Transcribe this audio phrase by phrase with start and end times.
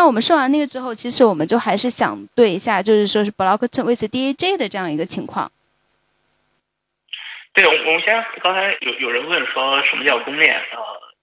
[0.00, 5.52] 那我们说完那个之后，其实我们就还是想对一下，就是说是 block with DAJ 的这样一个情况。
[7.52, 10.80] 对，我我们先刚才有有人问说什么叫公链啊？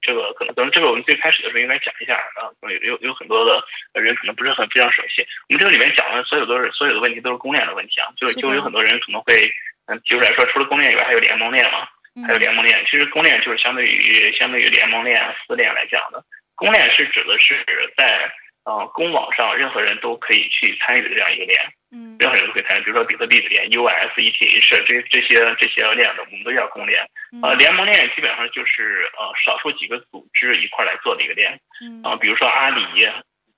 [0.00, 5.26] 这个可能可能这个我们最开始的时候应该讲一下啊，有有有很多的人可能不是很非常熟悉。
[5.48, 9.50] 我们这个里面讲的所有都是所有的问题都是公链的问题啊，就是就有很多人可能会
[9.86, 11.88] 嗯提出来说，除了公链以外还有联盟链嘛，
[12.24, 12.78] 还有联盟链。
[12.84, 16.22] 其实公链就是相对于相对于联盟链、私链来讲的，
[16.54, 17.66] 公链是指的是
[17.96, 18.30] 在。
[18.64, 21.58] 呃，公网上任何人都可以去参与的这样一个链，
[21.92, 27.00] 嗯，任何人都可以参与，比如说比特币的链、US、ETH 这这些这些链的，我们都叫公链。
[27.42, 32.84] 呃，联盟链基本上就是呃少数几个组织一块来做的一个链，嗯，啊，比如说阿里、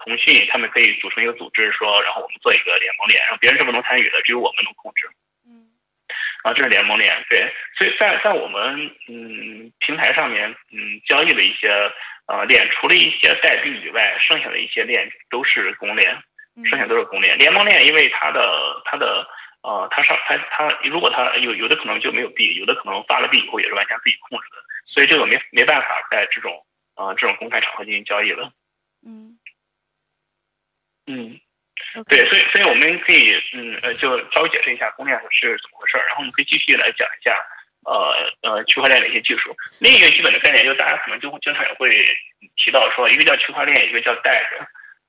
[0.04, 5.21] 腾讯，他们可以组成一个组织，说然后我们做一个联盟链，然后别人是不能参与的，只有我们能控制，嗯，
[6.42, 11.70] 啊，这是联盟链，对，所以在在我们嗯平台上面嗯交易的一些。
[12.26, 16.16] 呃，链除了一些代币以外，剩下的一些链都是公链，
[16.64, 17.36] 剩下都是公链。
[17.36, 19.26] 联盟链因为它的它的
[19.62, 24.56] 呃，它上它它如果它有有的可能就没有币，有的可能发了币以后也是完全自己控制的，
[24.86, 28.52] 所以这个没没办法在这种呃这种公开场合进行交易了。
[29.04, 29.36] 嗯
[31.08, 31.40] 嗯，
[32.08, 37.36] 对，所以所以我们可以嗯呃就稍微解释一下公链是怎么回事儿，然后我们可以继续来讲一下。
[37.84, 41.90] 呃呃，区块链的一些技术，另一个基本的概念，就是大家可能就经常也会
[42.54, 44.66] 提到说，一个叫区块链，一个叫 DAG，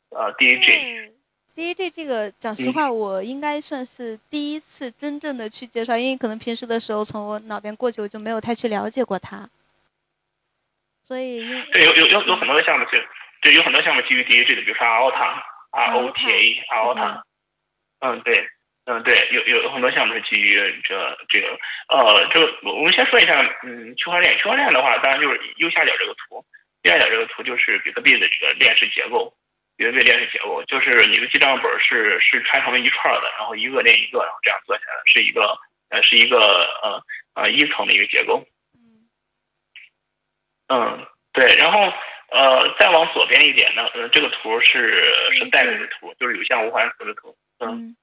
[0.09, 1.11] 呃，DAG。
[1.55, 9.47] DAG 这个，讲实话，我应该算是第一次真正的去介绍，因为可能平时的时候从我脑边过去，我就没有太去了解过它。
[11.03, 13.07] 所以，对，有有有有很多的项目是，
[13.43, 14.83] 对，有很多项目基于 DAG 的，比如说
[15.73, 17.21] ROTA，ROTA，ROTA，
[17.99, 18.47] 嗯，对。
[18.85, 21.57] 嗯，对，有有很多项目是基于这这个，
[21.87, 26.43] 呃，这个我们先说一下，嗯，区块链，区块链的话，当然就是右下角这个图，
[26.81, 29.33] 右下角这个图就是比特币的这个链式结构，
[29.77, 37.01] 比特币链式结构就是你的记账本是是拆成为一串的，然后一个连一个，然后这样做起来是一个呃是一个呃
[37.35, 38.45] 呃一层的一个结构。
[40.67, 41.79] 嗯，对，然后
[42.29, 47.95] 呃再往左边一点呢，呃这个图是是带的图，就是有向无环图的图，嗯。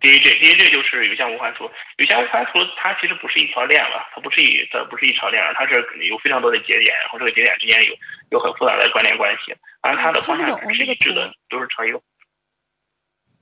[0.00, 1.70] DAG，DAG 就是有向无环图。
[1.98, 5.74] 有向无环图，它其实不是一条链了，它不是一，它不是一条链，它是
[6.08, 7.94] 有非常多的节点，然后这个节点之间有
[8.30, 9.54] 有很复杂的关联关系。
[9.82, 12.00] 而它的方向是一致的，都是朝一个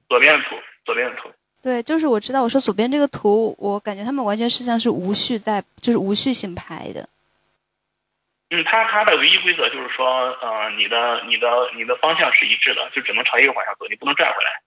[0.09, 1.31] 左边的图，左边的图。
[1.63, 7.09] 对，就是我知道，我说左边这个图，我感觉他们完全是像是无序在，就是无序性排的。
[8.51, 10.07] 嗯，它它的唯一规则就是说，
[10.41, 14.61] 呃，你的你的你的方向是一致的，就只能朝一个方向走，你不能转回来。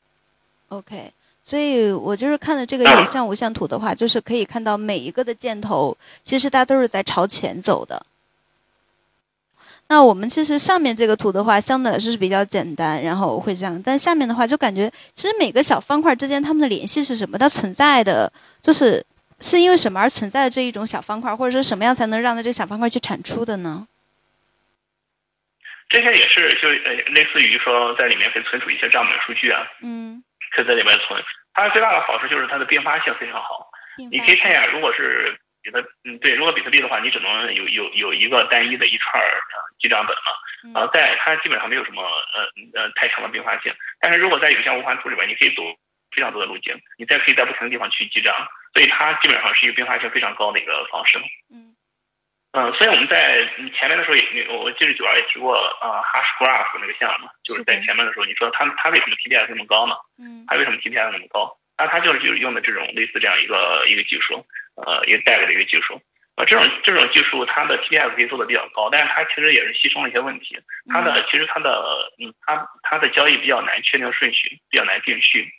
[0.69, 1.11] OK。
[1.43, 8.05] 所以我就是看的这个有向无向图的话，就是可以看到每一个的箭头，其实它都是在朝前走的。
[9.87, 13.81] 那我们其实上面这个图的话，相对来说是比较简单，然后会这样。
[13.83, 17.39] 但下面的话，就感觉其实每个小方块之间它们的联系是什么？
[17.39, 18.31] 它存在的
[18.61, 19.03] 就是
[19.41, 23.87] 是因为什么而存在的这一种小方块，或者说什么样才能让它这个小方块去产出的呢？
[25.89, 29.67] 这些也是就呃类似于说在里面可以存储一些账本数据啊。
[29.81, 30.23] 嗯。
[30.53, 33.71] 可以在里面存，它最大的好处就是它的并发性非常好。
[34.11, 39.23] 你可以看一下，如果是比特，嗯，对，如果比特币的话，你只能有有有一个单一的一串
[39.79, 40.13] 记账本
[40.73, 43.73] 嘛，啊，在它基本上没有什么呃呃太强的并发性。
[44.01, 45.63] 但是如果在有向无环图里边，你可以走
[46.13, 48.35] 非常多的路径，你再可以在不同的地方去记账，
[48.73, 51.17] 所以它基本上是一个并发性非常高的一个方式。
[51.53, 51.75] 嗯。
[52.53, 53.47] 嗯，所以我们在
[53.79, 59.95] 前面的时候也，我记得九儿也提过啊，Hash Graph 那个项目，就是在前面的时候，你说它它为什么 TPS 那么高呢？
[60.19, 61.57] 嗯，它为什么 TPS 那么高？
[61.77, 64.45] 那它就是就是用的这种类似这样一个一个技术，
[64.75, 66.01] 呃，一个 DAG 的一个技术。
[66.35, 70.59] 呃，这种这种技术它的 TPS 可以做的比较高，但是它其实也是牺牲了一些问题。
[70.89, 75.49] 它的其实它的嗯，它它的交易比较难确定顺序，比较难定序。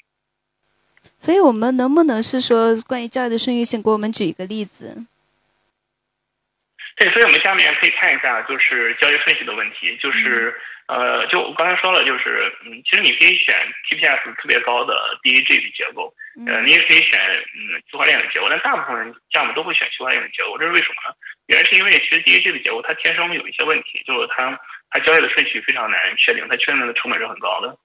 [1.22, 5.06] 所以我们能不能是说关于交易的顺序性，给我们举一个例子？
[6.96, 10.52] 对，所以我们下面可以看一下，就是交易顺序的问题，就是
[10.88, 13.54] 呃，就我刚才说了，就是嗯，其实你可以选
[13.88, 14.92] TPS 特别高的
[15.22, 16.12] DAG 的结构，
[16.44, 17.18] 呃，你也可以选
[17.54, 21.14] 嗯区块链的结构，但大部分人项目都会选区块链的结构，这是为什么呢？
[21.46, 24.58] 原因是因为其实 DAG 的结构它天生有一些问题，就是它
[24.90, 27.78] 它交易的顺序非常难确定，它确定的成本是很高的。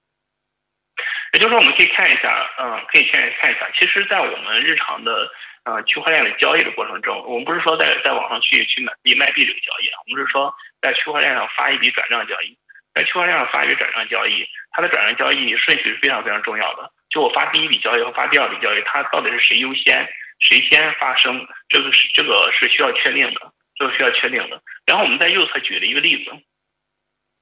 [1.32, 5.30] 也就是说，我们可以看一下，嗯，可以看看一下，其实，在我们日常的。
[5.64, 12.56] 呃，区块链的交易的过程中，我们不是说在在网上去去买币卖币这个交易啊，我们是说在区块链上发一笔转账交易，
[12.94, 16.90] 在区块链上发一笔转账交易，它的转账交易顺序是非常非常重要的。
[17.10, 20.08] 就我发第一笔交易和发第二笔交易，它到底是谁优先，
[20.40, 24.62] 谁先发生，这个是这个是需要确定的，这个需要确定的。
[24.86, 26.30] 然后我们在右侧举了一个例子，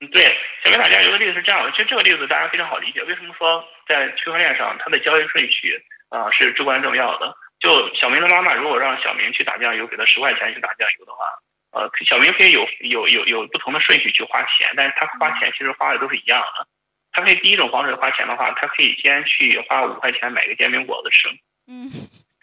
[0.01, 0.37] 嗯，对，
[0.79, 3.03] 打酱油的例子是这样的，其实这个例子大家非常好理解。
[3.05, 7.35] 为什么说在区块链上它的交易顺序啊是至关重要的？
[7.59, 11.25] 就小明的妈妈如果让小明去打酱油，给他十块钱去打酱油的话，
[11.73, 16.67] 呃，小明可以有有有有不同的顺序去花钱，但是他花钱其实花的都是一样的。
[17.13, 21.29] 他可以第一种方式花钱的话，他可以先去花五块钱买个煎饼果子吃，
[21.67, 21.89] 嗯，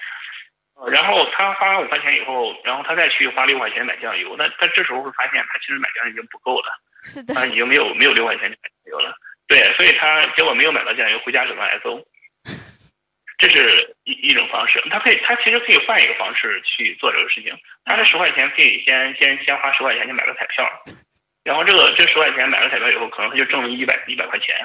[0.91, 6.81] 然后他花完五块钱以后，然后他再去花六块钱买酱油，那他这时候会发现他其实买酱油已经不够了。
[7.03, 9.13] 是的，他已经没有没有六块钱就买酱油了，
[9.47, 12.01] 对，所以他结果没有买到酱油，回家只能挨揍。
[13.39, 17.53] 这是一一种方式，他可以，他其实可以换一个方式去做这个事情。
[17.83, 20.65] 他这十块钱可以先先先花十块钱去买个彩票，
[21.44, 24.55] 然后这个这十块钱买了彩票以后，可能他就挣了一百一百块钱，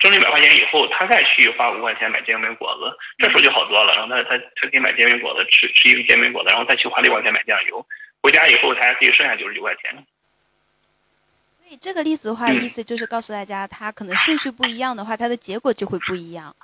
[0.00, 3.94] 挣了一百块钱以后，他再去花五块钱买煎饼果子，这时候就好多了。
[3.94, 7.86] 然后他他他可以买煎饼果子吃吃一个煎饼果子，然后再去花六块钱买酱油，
[8.20, 10.04] 回家以后他还可以剩下九十九块钱。
[11.80, 16.54] 这个例子的话，意思就是告诉大家，它可能顺序不一样的话，它的结果就会不一样。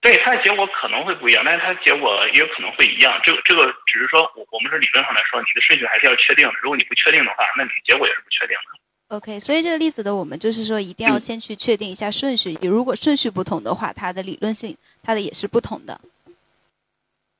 [0.00, 3.18] 对，它的结果可能会不一样，但是它结果也有可能会一样。
[3.22, 6.54] 这个这个只是说我我们是理论上来说，你的顺序还是要确定的。
[6.60, 9.16] 如果你不确定的话，那你结果也是不确定的。
[9.16, 12.58] OK，所以这个例子的我们就是说，一定要先去确定一下顺序。
[12.62, 16.00] 如果顺序不同的话，它的理论性它的也是不同的。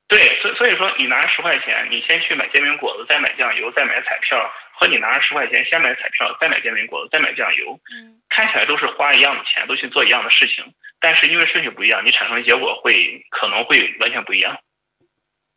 [0.07, 4.37] 对，所所以说，你拿十块钱，你先去买煎饼果子，再买酱油，再买彩票，
[4.75, 10.63] 和你拿着十块钱先买彩票，再买煎饼果子，再买酱油，嗯，看起来都是花一样的钱，都去做一样的事情，
[10.99, 14.57] 但是因为顺序不一样，你产生的结果会可能会完全不一样。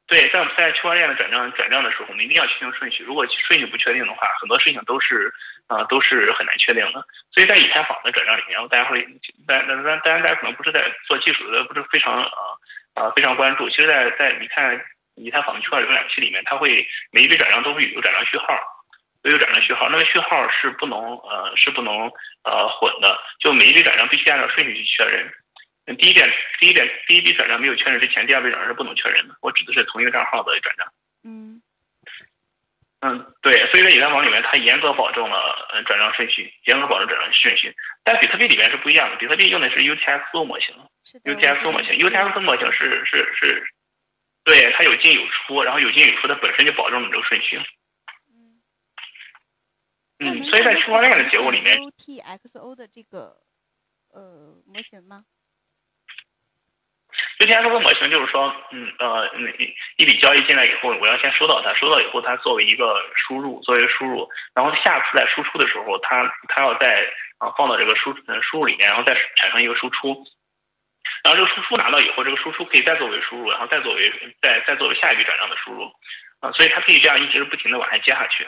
[0.06, 3.04] 对，在在区块链的转账转账的时候，我们一定要确定顺序。
[3.04, 5.32] 如果顺序不确定的话，很多事情都是
[5.66, 7.04] 啊都是很难确定的。
[7.30, 9.06] 所以在以太坊的转账里面，大家会，
[9.46, 12.30] 但但但当然大家可能不是在做技术的，不是非常啊。
[12.94, 13.70] 啊，非常关注。
[13.70, 14.80] 其实，在在你看
[15.14, 18.58] 以太坊的区块浏览器里面，它会每一笔转账都会有转账序号，
[19.28, 19.88] 都有转账序号。
[19.88, 22.10] 那个序号是不能呃是不能
[22.44, 25.30] 呃混的，就每一笔转账必须按照顺序去确认。
[25.96, 26.30] 第一点，
[26.60, 29.34] 第一点，第一笔转账没有确认之前，第二笔转账是不能确认的。
[29.40, 30.86] 我指的是同一个账号的转账。
[31.24, 31.62] 嗯。
[33.00, 37.72] 嗯，对，所以在以太坊里面，它严格保证了呃转账顺序，严格保证转账顺序。
[38.02, 40.74] 但比特币里面是不一样的，比特币用的是 UTXO 模型
[41.24, 43.64] ，UTXO 模型，UTXO 模型是是是，
[44.42, 47.60] 对，它有进有出，然后有进有出，它本身就保证了这个顺序。
[50.20, 53.36] 嗯，所以在区块链的结构里面，UTXO 的这个
[54.12, 55.24] 呃模型吗
[57.38, 59.28] ？UTXO 模型就是说，嗯呃，
[59.58, 62.84] 一一笔交易进来以后，我要先收到它，收到以后，它作为一个
[63.14, 70.26] 输入，作为输入，然后下次在输出的时候，它它要在啊，放到这个输呃输入里面，然后再产生一个输出，
[71.22, 74.12] 然后这个输出拿到以后，这个输出可以再作为输入，然后再作为
[74.42, 75.84] 再再作为下一笔转账的输入，
[76.40, 78.44] 啊，所以它可以这样一直不停的往下接下去。